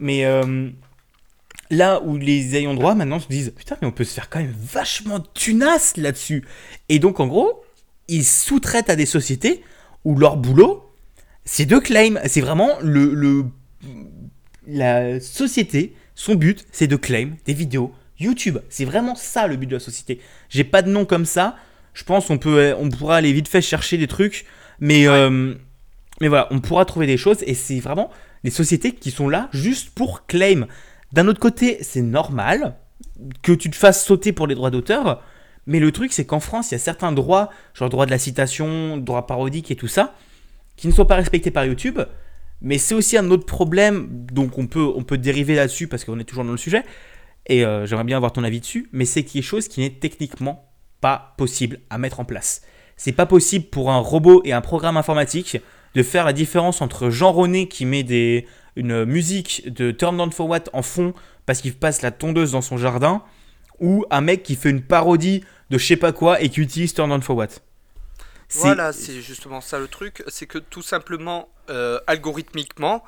[0.00, 0.68] Mais euh,
[1.70, 4.40] là où les ayants droit maintenant se disent Putain, mais on peut se faire quand
[4.40, 6.44] même vachement de tunas là-dessus.
[6.88, 7.62] Et donc, en gros,
[8.08, 9.62] ils sous-traitent à des sociétés
[10.04, 10.84] où leur boulot,
[11.44, 12.14] c'est de claim.
[12.26, 13.44] C'est vraiment le, le-
[14.66, 18.58] la société, son but, c'est de claim des vidéos YouTube.
[18.68, 20.20] C'est vraiment ça le but de la société.
[20.50, 21.56] J'ai pas de nom comme ça.
[21.94, 24.44] Je pense on peut, on pourra aller vite fait chercher des trucs,
[24.80, 25.54] mais euh,
[26.20, 28.10] mais voilà, on pourra trouver des choses et c'est vraiment
[28.44, 30.66] des sociétés qui sont là juste pour claim.
[31.14, 32.74] D'un autre côté, c'est normal
[33.40, 35.22] que tu te fasses sauter pour les droits d'auteur,
[35.66, 38.18] mais le truc c'est qu'en France, il y a certains droits, genre droit de la
[38.18, 40.14] citation, droit parodique et tout ça,
[40.76, 41.98] qui ne sont pas respectés par YouTube.
[42.62, 46.18] Mais c'est aussi un autre problème, donc on peut, on peut dériver là-dessus parce qu'on
[46.18, 46.84] est toujours dans le sujet,
[47.46, 50.70] et euh, j'aimerais bien avoir ton avis dessus, mais c'est quelque chose qui n'est techniquement
[51.00, 52.62] pas possible à mettre en place.
[52.96, 55.58] C'est pas possible pour un robot et un programme informatique
[55.94, 58.46] de faire la différence entre Jean René qui met des,
[58.76, 61.14] une musique de Turn Down for What en fond
[61.46, 63.22] parce qu'il passe la tondeuse dans son jardin,
[63.80, 66.92] ou un mec qui fait une parodie de je sais pas quoi et qui utilise
[66.92, 67.48] Turn Down for What.
[68.52, 73.04] Voilà, c'est justement ça le truc, c'est que tout simplement, euh, algorithmiquement,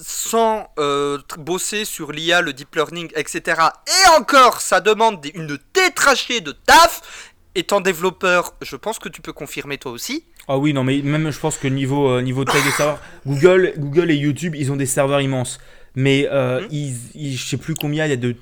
[0.00, 3.60] sans euh, bosser sur l'IA, le deep learning, etc.
[3.86, 7.32] Et encore, ça demande des- une tétrachée de taf.
[7.54, 10.24] Étant développeur, je pense que tu peux confirmer toi aussi.
[10.46, 13.72] Ah oui, non, mais même je pense que niveau, euh, niveau taille des serveurs, Google,
[13.78, 15.58] Google et YouTube, ils ont des serveurs immenses.
[15.96, 16.68] Mais euh, Mhm.
[16.70, 18.36] ils, ils- je sais plus combien il y a de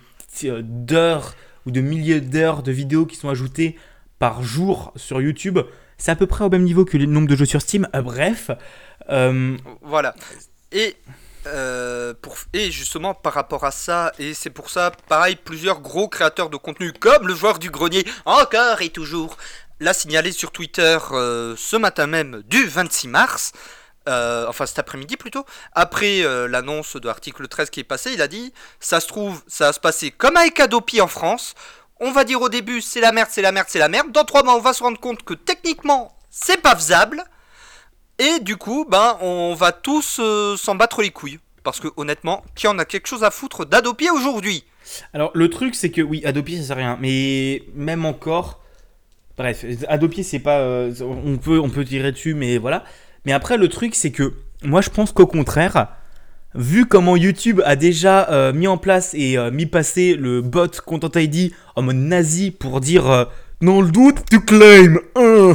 [0.61, 3.77] d'heures ou de milliers d'heures de vidéos qui sont ajoutées
[4.19, 5.61] par jour sur YouTube.
[5.99, 7.89] C'est à peu près au même niveau que le nombre de jeux sur Steam.
[7.95, 8.51] Euh, bref,
[9.11, 10.15] euh, Voilà.
[10.73, 10.97] Et,
[11.47, 12.13] euh,
[12.53, 16.57] et justement, par rapport à ça, et c'est pour ça, pareil, plusieurs gros créateurs de
[16.57, 19.37] contenu, comme le joueur du grenier, encore et toujours,
[19.81, 23.53] l'a signalé sur Twitter ce matin même du 26 mars.
[24.07, 28.55] enfin cet après-midi plutôt, après l'annonce de l'article 13 qui est passé, il a dit,
[28.81, 31.55] ça se trouve, ça va se passer comme avec Adopi en France,
[32.01, 34.25] on va dire au début c'est la merde, c'est la merde, c'est la merde, dans
[34.25, 37.25] trois mois on va se rendre compte que techniquement c'est pas faisable,
[38.19, 41.39] Et du coup, ben, on va tous euh, s'en battre les couilles.
[41.65, 44.65] Parce que honnêtement, qui en a quelque chose à foutre d'Adopi aujourd'hui?
[45.13, 48.63] Alors le truc c'est que oui, Adopi ça sert à rien, mais même encore,
[49.37, 52.85] bref, Adopi c'est pas, euh, on peut on peut tirer dessus, mais voilà.
[53.25, 55.89] Mais après le truc c'est que moi je pense qu'au contraire,
[56.57, 60.69] vu comment YouTube a déjà euh, mis en place et euh, mis passer le bot
[60.85, 63.25] Content ID en mode nazi pour dire euh,
[63.63, 65.53] dans le doute tu claim, hein,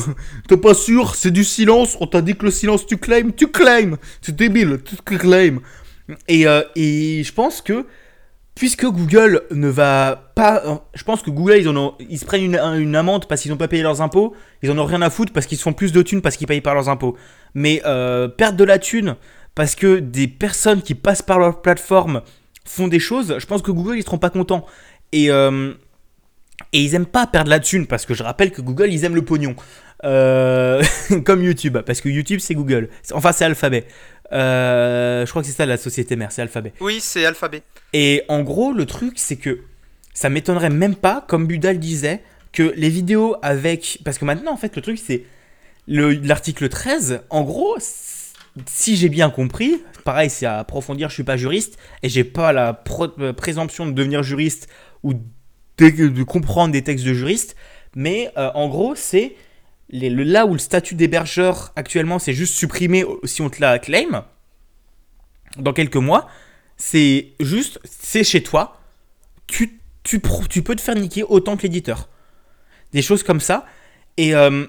[0.48, 3.48] t'es pas sûr, c'est du silence, on t'a dit que le silence tu claim, tu
[3.48, 5.60] claim, c'est débile, tu claim.
[6.28, 7.86] Et, et je pense que
[8.56, 12.44] puisque Google ne va pas, je pense que Google ils en ont, ils se prennent
[12.44, 14.34] une, un- une amende parce qu'ils n'ont pas payé leurs impôts,
[14.64, 16.48] ils en ont rien à foutre parce qu'ils se font plus de thunes parce qu'ils
[16.48, 17.16] payent pas leurs impôts.
[17.54, 17.82] Mais
[18.38, 19.16] perdre de la thune
[19.56, 22.22] parce que des personnes qui passent par leur plateforme
[22.66, 24.66] font des choses, je pense que Google ils seront pas contents.
[25.12, 25.74] Et euh,
[26.74, 29.16] et ils aiment pas perdre la thune parce que je rappelle que Google ils aiment
[29.16, 29.56] le pognon.
[30.04, 30.82] Euh,
[31.26, 32.90] comme YouTube, parce que YouTube c'est Google.
[33.14, 33.86] Enfin c'est Alphabet.
[34.32, 36.72] Euh, je crois que c'est ça la société mère, c'est Alphabet.
[36.80, 37.64] Oui, c'est Alphabet.
[37.94, 39.60] Et en gros, le truc, c'est que
[40.14, 42.22] ça m'étonnerait même pas, comme Budal disait,
[42.54, 44.00] que les vidéos avec.
[44.06, 45.24] Parce que maintenant, en fait, le truc, c'est.
[45.88, 47.76] le- L'article 13, en gros,
[48.66, 52.52] si j'ai bien compris, pareil, c'est à approfondir, je suis pas juriste, et j'ai pas
[52.52, 52.84] la
[53.20, 54.68] euh, présomption de devenir juriste
[55.04, 57.56] ou de, comprendre des textes de juriste,
[57.96, 59.36] mais euh, en gros, c'est.
[59.90, 64.26] là où le statut d'hébergeur actuellement, c'est juste supprimé si on te la claim,
[65.58, 66.28] dans quelques mois,
[66.78, 68.80] c'est juste, c'est chez toi,
[69.48, 72.10] tu, tu, peux te faire niquer autant que l'éditeur.
[72.94, 73.66] Des choses comme ça.
[74.18, 74.66] Et, euh,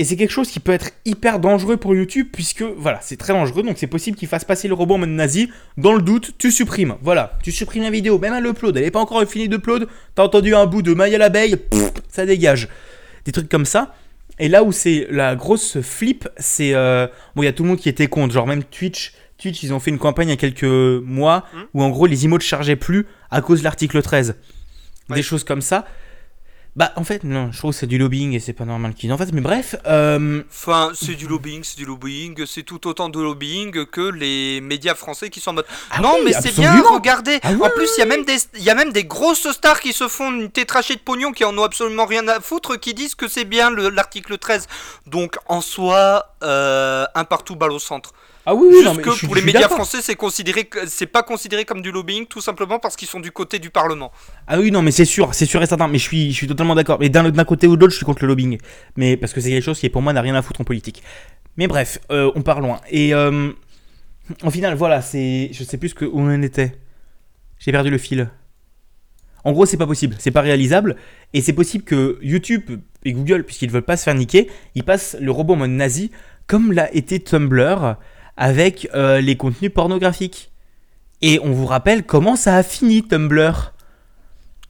[0.00, 3.34] et c'est quelque chose qui peut être hyper dangereux pour YouTube, puisque voilà, c'est très
[3.34, 5.50] dangereux, donc c'est possible qu'il fasse passer le robot en mode nazi.
[5.76, 6.94] Dans le doute, tu supprimes.
[7.02, 10.22] Voilà, tu supprimes la vidéo, même à l'upload, elle n'est pas encore finie d'upload, t'as
[10.24, 11.56] entendu un bout de maille à l'abeille,
[12.08, 12.68] ça dégage.
[13.26, 13.94] Des trucs comme ça.
[14.38, 16.72] Et là où c'est la grosse flip, c'est.
[16.72, 19.12] euh, bon, il y a tout le monde qui était contre, genre même Twitch.
[19.36, 20.64] Twitch, ils ont fait une campagne il y a quelques
[21.04, 21.60] mois Hmm.
[21.74, 24.36] où en gros les emotes chargeaient plus à cause de l'article 13.
[25.10, 25.16] Ouais.
[25.16, 25.84] Des choses comme ça.
[26.76, 29.12] Bah, en fait, non, je trouve que c'est du lobbying et c'est pas normal qu'ils
[29.12, 29.32] en fassent.
[29.32, 33.86] Mais bref, euh, Enfin, c'est du lobbying, c'est du lobbying, c'est tout autant de lobbying
[33.86, 37.40] que les médias français qui sont en mode Ah non, oui, mais c'est bien, regardez.
[37.42, 39.50] Ah oui, en plus, il y a même des, il y a même des grosses
[39.50, 42.78] stars qui se font une tétrachée de pognon, qui en ont absolument rien à foutre,
[42.78, 44.68] qui disent que c'est bien le- l'article 13.
[45.06, 48.12] Donc, en soi, euh, un partout balle au centre.
[48.50, 50.64] Ah oui, oui, Juste non, mais que je suis- pour les médias français, c'est considéré,
[50.64, 53.70] que- c'est pas considéré comme du lobbying, tout simplement parce qu'ils sont du côté du
[53.70, 54.10] Parlement.
[54.48, 55.86] Ah oui, non, mais c'est sûr, c'est sûr et certain.
[55.86, 56.98] Mais je suis, je suis totalement d'accord.
[56.98, 58.58] Mais d'un côté ou de l'autre, je suis contre le lobbying.
[58.96, 61.00] Mais parce que c'est quelque chose qui, pour moi, n'a rien à foutre en politique.
[61.56, 62.80] Mais bref, euh, on part loin.
[62.90, 63.52] Et euh,
[64.42, 65.50] en final, voilà, c'est.
[65.52, 66.72] Je sais plus que, où on en était.
[67.60, 68.30] J'ai perdu le fil.
[69.44, 70.96] En gros, c'est pas possible, c'est pas réalisable.
[71.34, 75.16] Et c'est possible que YouTube et Google, puisqu'ils veulent pas se faire niquer, ils passent
[75.20, 76.10] le robot en mode nazi,
[76.48, 77.96] comme l'a été Tumblr
[78.36, 80.50] avec euh, les contenus pornographiques.
[81.22, 83.72] Et on vous rappelle comment ça a fini Tumblr.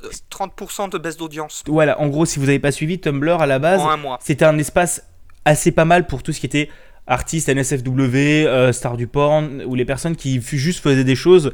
[0.03, 3.47] Euh, 30% de baisse d'audience Voilà, en gros, si vous n'avez pas suivi Tumblr à
[3.47, 3.83] la base,
[4.21, 5.05] c'était un espace
[5.45, 6.69] assez pas mal pour tout ce qui était
[7.07, 11.53] artistes, NSFW, euh, stars du porn, ou les personnes qui juste faisaient des choses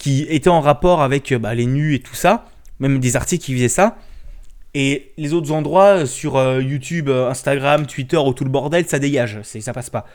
[0.00, 2.46] qui étaient en rapport avec euh, bah, les nus et tout ça,
[2.80, 3.98] même des artistes qui faisaient ça.
[4.72, 8.98] Et les autres endroits euh, sur euh, YouTube, Instagram, Twitter ou tout le bordel, ça
[8.98, 10.06] dégage, ça passe pas.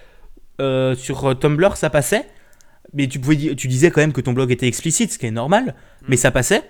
[0.62, 2.28] Euh, sur euh, Tumblr, ça passait,
[2.94, 5.32] mais tu, pouvais, tu disais quand même que ton blog était explicite, ce qui est
[5.32, 5.76] normal,
[6.08, 6.64] mais ça passait.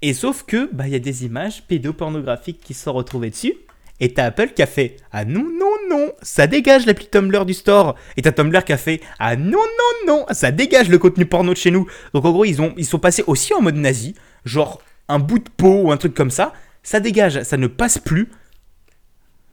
[0.00, 3.54] Et sauf que, bah, il y a des images pédopornographiques qui se sont retrouvées dessus.
[4.00, 7.54] Et t'as Apple qui a fait Ah non, non, non, ça dégage l'appli Tumblr du
[7.54, 7.94] store.
[8.16, 11.52] Et t'as Tumblr qui a fait Ah non, non, non, ça dégage le contenu porno
[11.52, 11.88] de chez nous.
[12.12, 14.14] Donc en gros, ils, ont, ils sont passés aussi en mode nazi.
[14.44, 16.52] Genre un bout de peau ou un truc comme ça.
[16.82, 18.28] Ça dégage, ça ne passe plus.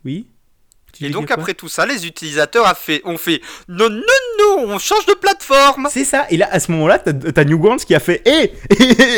[0.04, 0.28] Oui
[1.00, 4.02] Et donc après tout ça, les utilisateurs a fait, ont fait non non
[4.40, 5.88] non, on change de plateforme.
[5.92, 8.52] C'est ça, et là à ce moment-là, t'as Newgrounds qui a fait Eh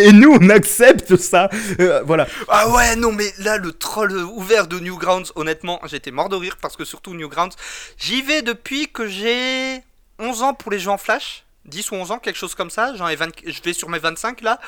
[0.06, 2.28] et, nous on accepte ça Euh, Voilà.
[2.48, 6.58] Ah ouais non mais là le troll ouvert de Newgrounds, honnêtement, j'étais mort de rire
[6.62, 7.56] parce que surtout Newgrounds,
[7.98, 9.82] j'y vais depuis que j'ai
[10.20, 12.94] 11 ans pour les jeux en Flash, 10 ou 11 ans, quelque chose comme ça.
[12.96, 14.60] J'en ai 20, je vais sur mes 25 là.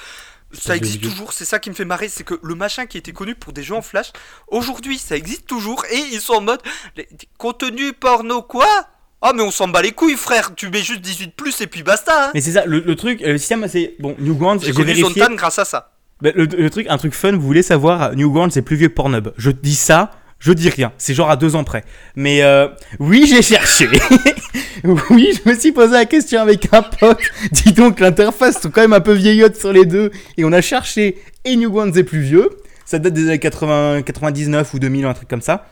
[0.61, 3.11] Ça existe toujours, c'est ça qui me fait marrer, c'est que le machin qui était
[3.13, 4.11] connu pour des jeux en flash,
[4.47, 6.61] aujourd'hui ça existe toujours et ils sont en mode
[6.97, 8.67] les- contenu porno quoi?
[9.21, 11.83] Ah mais on s'en bat les couilles frère, tu mets juste 18 plus et puis
[11.83, 12.27] basta.
[12.27, 12.31] hein.
[12.33, 13.95] Mais c'est ça, le, le truc, le système c'est.
[13.99, 15.03] Bon, Newgrounds, J'ai vérifié.
[15.03, 15.91] Zontan grâce à ça.
[16.21, 18.93] Bah, le, le truc, un truc fun, vous voulez savoir, Newgrounds c'est plus vieux que
[18.93, 19.29] Pornhub.
[19.37, 20.91] Je dis ça, je dis rien.
[20.97, 21.83] C'est genre à deux ans près.
[22.15, 22.67] Mais euh,
[22.99, 23.87] oui, j'ai cherché.
[25.09, 27.19] oui, je me suis posé la question avec un pote.
[27.51, 30.11] Dis donc, l'interface sont quand même un peu vieillotte sur les deux.
[30.37, 32.49] Et on a cherché, et Newgrounds est plus vieux.
[32.85, 35.67] Ça date des années 80, 99 ou 2000, un truc comme ça.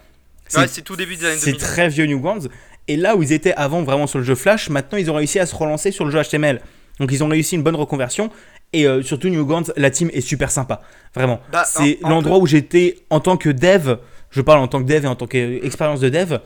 [0.47, 1.59] C'est- Ouais, c'est tout début des années c'est 2000.
[1.61, 2.49] très vieux Newgrounds.
[2.87, 5.39] Et là où ils étaient avant vraiment sur le jeu Flash, maintenant ils ont réussi
[5.39, 6.59] à se relancer sur le jeu HTML.
[6.99, 8.29] Donc ils ont réussi une bonne reconversion.
[8.73, 10.81] Et euh, surtout Newgrounds, la team est super sympa.
[11.15, 11.39] Vraiment.
[11.51, 13.97] Bah, c'est en- en l'endroit où j'étais en tant que dev.
[14.33, 16.39] Je parle en tant que dev et en tant qu'expérience de dev.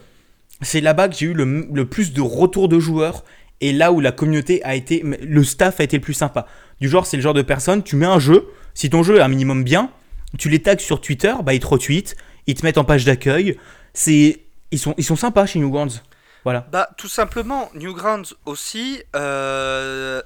[0.62, 3.24] C'est là-bas que j'ai eu le, plus de retours de joueurs.
[3.62, 5.02] Et là où la communauté a été.
[5.04, 6.46] Le staff a été le plus sympa.
[6.82, 8.50] Du genre, c'est le genre de personne, tu mets un jeu.
[8.74, 9.90] Si ton jeu est un minimum bien,
[10.38, 12.18] tu les tags sur Twitter, bah ils te retweetent.
[12.46, 13.58] Ils te mettent en page d'accueil.
[13.94, 14.42] C'est.
[14.72, 16.04] Ils sont, ils sont sympas chez Newgrounds.
[16.44, 16.68] Voilà.
[16.72, 20.22] Bah, tout simplement, Newgrounds aussi, euh,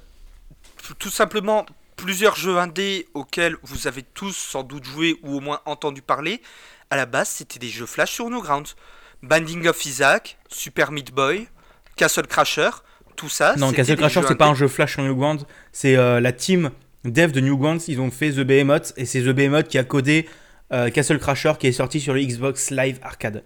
[0.98, 1.64] tout simplement,
[1.96, 6.42] plusieurs jeux indés auxquels vous avez tous sans doute joué ou au moins entendu parler,
[6.92, 8.74] à la base, c'était des jeux flash sur Newgrounds.
[9.22, 11.48] Binding of Isaac, Super Meat Boy,
[11.96, 12.68] Castle Crasher,
[13.16, 13.54] tout ça.
[13.56, 15.46] Non, Castle Crasher, c'est pas un jeu flash sur Newgrounds.
[15.72, 16.70] C'est euh, la team
[17.06, 17.88] dev de Newgrounds.
[17.88, 18.92] Ils ont fait The Behemoth.
[18.98, 20.28] Et c'est The Behemoth qui a codé
[20.74, 23.42] euh, Castle Crasher qui est sorti sur le Xbox Live Arcade.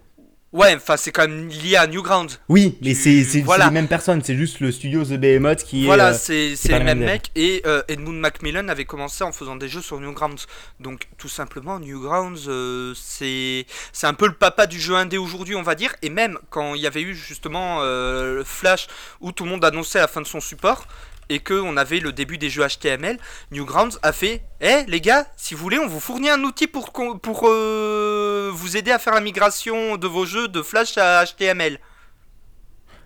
[0.53, 2.39] Ouais, enfin, c'est quand même lié à Newgrounds.
[2.47, 3.65] Oui, mais c'est voilà.
[3.65, 4.21] les mêmes personnes.
[4.23, 6.29] C'est juste le studio The Behemoth qui Voilà, est.
[6.31, 7.31] euh, c'est les le mêmes même mecs.
[7.35, 10.45] Et euh, Edmund Macmillan avait commencé en faisant des jeux sur Newgrounds.
[10.79, 15.55] Donc, tout simplement, Newgrounds, euh, c'est c'est un peu le papa du jeu indé aujourd'hui,
[15.55, 15.93] on va dire.
[16.01, 18.87] Et même quand il y avait eu justement euh, le Flash,
[19.19, 20.87] où tout le monde annonçait la fin de son support,
[21.29, 23.17] et qu'on avait le début des jeux HTML,
[23.51, 26.91] Newgrounds a fait Eh les gars, si vous voulez, on vous fournit un outil pour,
[27.21, 31.79] pour euh, vous aider à faire la migration de vos jeux de Flash à HTML.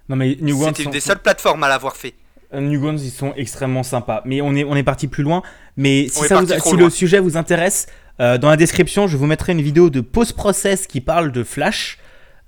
[0.09, 0.67] Non, mais Newgrounds.
[0.69, 2.13] C'était une sont- des seules plateformes à l'avoir fait.
[2.53, 4.21] Euh, Newgrounds, ils sont extrêmement sympas.
[4.25, 5.41] Mais on est, on est parti plus loin.
[5.77, 7.87] Mais si, ça vous- le sujet vous intéresse,
[8.19, 11.97] euh, dans la description, je vous mettrai une vidéo de post-process qui parle de Flash,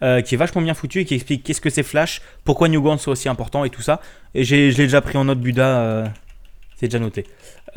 [0.04, 3.02] euh, qui est vachement bien foutu et qui explique qu'est-ce que c'est Flash, pourquoi Newgrounds
[3.02, 4.02] sont aussi important et tout ça.
[4.36, 6.08] Et je l'ai déjà pris en note Buda, euh,
[6.76, 7.26] c'est déjà noté.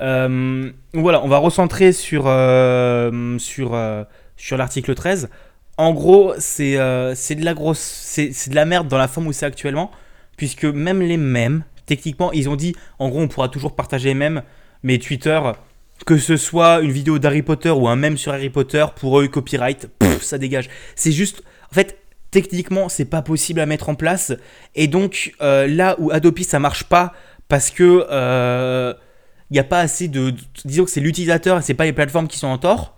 [0.00, 3.78] Euh, voilà, on va recentrer sur, euh, sur,
[4.36, 5.30] sur l'article 13.
[5.78, 6.78] En gros, c'est
[7.14, 9.90] c'est de la grosse, c'est c'est de la merde dans la forme où c'est actuellement,
[10.36, 14.14] puisque même les mêmes, techniquement, ils ont dit, en gros, on pourra toujours partager les
[14.14, 14.42] mêmes,
[14.82, 15.38] mais Twitter,
[16.06, 19.28] que ce soit une vidéo d'Harry Potter ou un mème sur Harry Potter, pour eux,
[19.28, 19.88] copyright,
[20.20, 20.68] ça dégage.
[20.94, 21.98] C'est juste, en fait,
[22.30, 24.32] techniquement, c'est pas possible à mettre en place,
[24.74, 27.12] et donc euh, là où Adopi ça marche pas,
[27.48, 28.92] parce que euh,
[29.50, 31.92] il n'y a pas assez de, de- disons que c'est l'utilisateur et c'est pas les
[31.92, 32.96] plateformes qui sont en tort.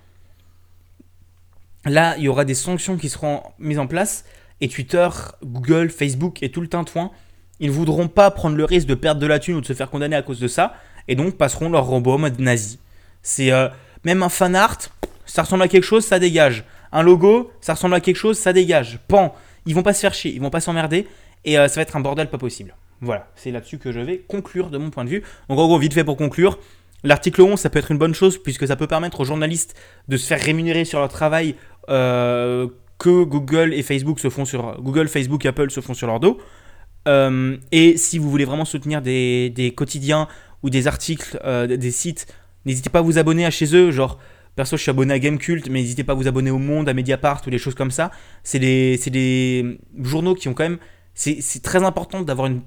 [1.84, 4.24] Là, il y aura des sanctions qui seront mises en place
[4.60, 5.08] et Twitter,
[5.44, 7.10] Google, Facebook et tout le tintouin,
[7.60, 9.72] ils ne voudront pas prendre le risque de perdre de la thune ou de se
[9.74, 10.74] faire condamner à cause de ça
[11.06, 12.78] et donc passeront leur robot en mode nazi.
[13.22, 13.68] C'est euh,
[14.04, 14.78] même un fan art,
[15.26, 16.64] ça ressemble à quelque chose, ça dégage.
[16.92, 18.98] Un logo, ça ressemble à quelque chose, ça dégage.
[19.08, 19.34] Pan,
[19.66, 21.06] ils vont pas se faire chier, ils vont pas s'emmerder
[21.44, 22.74] et euh, ça va être un bordel pas possible.
[23.00, 25.22] Voilà, c'est là-dessus que je vais conclure de mon point de vue.
[25.48, 26.58] Donc en gros, vite fait pour conclure,
[27.04, 29.76] l'article 11, ça peut être une bonne chose puisque ça peut permettre aux journalistes
[30.08, 31.54] de se faire rémunérer sur leur travail
[31.88, 32.66] euh,
[32.98, 36.38] que Google et Facebook se font sur Google, Facebook, Apple se font sur leur dos.
[37.06, 40.26] Euh, et si vous voulez vraiment soutenir des, des quotidiens
[40.62, 42.26] ou des articles, des sites,
[42.64, 43.92] n'hésitez pas à vous abonner à chez eux.
[43.92, 44.18] Genre,
[44.58, 46.94] perso, je suis abonné à Gamecult, mais n'hésitez pas à vous abonner au Monde, à
[46.94, 48.10] Mediapart ou des choses comme ça.
[48.42, 50.78] C'est des, des journaux qui ont quand même.
[51.14, 52.62] C'est très important d'avoir une,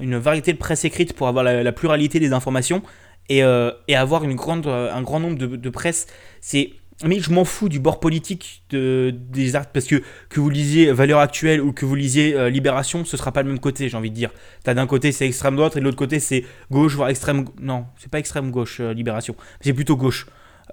[0.00, 2.82] une variété de presse écrite pour avoir la, pluralité des informations
[3.28, 6.08] et, euh, et avoir une grande, un grand nombre de, presse.
[6.40, 6.70] C'est
[7.04, 10.92] mais je m'en fous du bord politique de, des arts parce que que vous lisiez
[10.92, 13.96] Valeurs Actuelles ou que vous lisiez euh, Libération, ce sera pas le même côté, j'ai
[13.96, 14.30] envie de dire.
[14.64, 17.84] T'as d'un côté c'est extrême droite et de l'autre côté c'est gauche voire extrême non,
[17.98, 20.26] c'est pas extrême gauche euh, Libération, c'est plutôt gauche.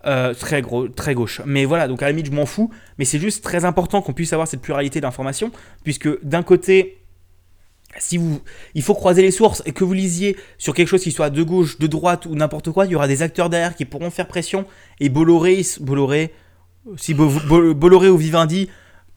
[0.06, 1.40] Euh, très gros, très gauche.
[1.46, 4.12] Mais voilà, donc à la limite je m'en fous, mais c'est juste très important qu'on
[4.12, 5.50] puisse avoir cette pluralité d'informations
[5.86, 6.98] puisque d'un côté
[8.00, 8.42] si vous,
[8.74, 11.44] il faut croiser les sources et que vous lisiez sur quelque chose qui soit de
[11.44, 14.28] gauche, de droite ou n'importe quoi, il y aura des acteurs derrière qui pourront faire
[14.28, 14.66] pression
[15.00, 16.34] et Bolloré, Bolloré,
[16.98, 18.68] si Bo- Bo- Bolloré ou Vivendi,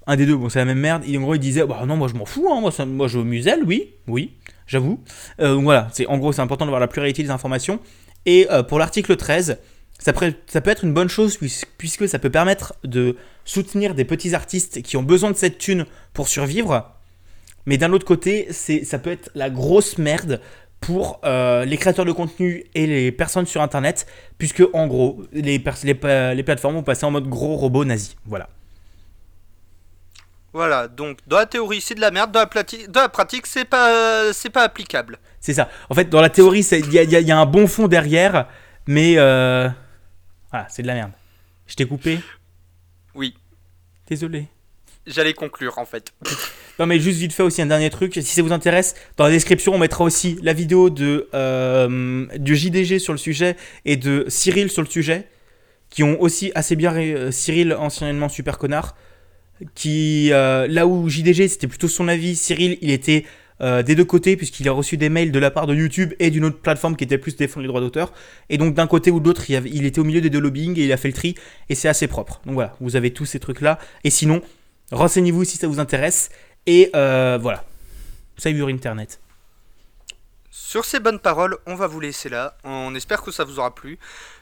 [0.06, 1.96] un des deux, bon c'est la même merde, il, en gros il disait bah non
[1.96, 4.34] moi je m'en fous, hein, moi, ça- moi je veux Musel, oui, oui,
[4.66, 5.00] j'avoue.
[5.40, 7.80] Euh, donc voilà, en gros c'est important d'avoir la pluralité des informations.
[8.26, 9.58] Et euh, pour l'article 13,
[9.98, 13.94] ça, peut- ça peut être une bonne chose puis- puisque ça peut permettre de soutenir
[13.94, 16.92] des petits artistes qui ont besoin de cette thune pour survivre.
[17.66, 20.40] Mais d'un autre côté, c'est, ça peut être la grosse merde
[20.80, 24.06] pour euh, les créateurs de contenu et les personnes sur Internet,
[24.38, 25.58] puisque en gros, les, les,
[26.44, 28.16] plateformes vont passer en mode gros robot nazi.
[28.26, 28.48] Voilà.
[30.52, 33.46] Voilà, donc dans la théorie c'est de la merde, dans la, plati- dans la pratique
[33.46, 35.18] c'est pas, c'est pas applicable.
[35.40, 35.68] C'est ça.
[35.90, 38.46] En fait, dans la théorie, y y il y a un bon fond derrière,
[38.86, 39.68] mais euh,
[40.56, 41.12] voilà, c'est de la merde.
[41.66, 42.18] Je t'ai coupé
[43.14, 43.34] Oui,
[44.08, 44.46] Désolé.
[45.06, 46.12] j'allais conclure en fait.
[46.78, 49.30] Non mais juste vite fait aussi un dernier truc, si ça vous intéresse, dans la
[49.30, 54.26] description on mettra aussi la vidéo de, euh, du JDG sur le sujet et de
[54.28, 55.26] Cyril sur le sujet,
[55.88, 56.94] qui ont aussi assez bien...
[56.94, 58.94] euh, Cyril, anciennement super connard,
[59.74, 63.24] qui euh, là où JDG c'était plutôt son avis, Cyril il était
[63.60, 66.30] euh, des deux côtés puisqu'il a reçu des mails de la part de YouTube et
[66.30, 68.12] d'une autre plateforme qui était plus défendre les droits d'auteur.
[68.50, 70.84] Et donc d'un côté ou de l'autre, il, était au milieu des deux lobbying et
[70.84, 71.34] il a fait le tri
[71.68, 72.40] et c'est assez propre.
[72.44, 73.78] Donc voilà, vous avez tous ces trucs là.
[74.04, 74.42] Et sinon,
[74.92, 76.30] renseignez-vous si ça vous intéresse.
[76.66, 77.64] Et euh, voilà,
[78.36, 79.20] Cyber Internet.
[80.50, 82.56] Sur ces bonnes paroles, on va vous laisser là.
[82.64, 83.98] On espère que ça vous aura plu.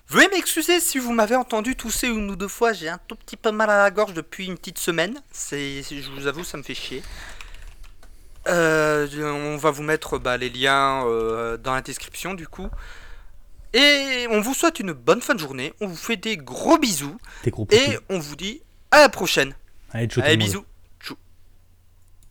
[0.08, 2.72] Veuillez m'excuser si vous m'avez entendu tousser une ou deux fois.
[2.72, 5.20] J'ai un tout petit peu mal à la gorge depuis une petite semaine.
[5.32, 7.02] Je vous avoue, ça me fait chier.
[8.48, 12.68] Euh, on va vous mettre bah, les liens euh, dans la description du coup.
[13.72, 15.72] Et on vous souhaite une bonne fin de journée.
[15.80, 17.18] On vous fait des gros bisous.
[17.46, 19.54] Gros Et on vous dit à la prochaine.
[19.90, 20.64] Allez, ciao Allez, bisous.